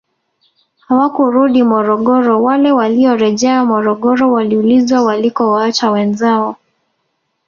[0.87, 6.55] Hawakurudi Morogoro wale waliorejea Morogoro waliulizwa walikowaacha wenzao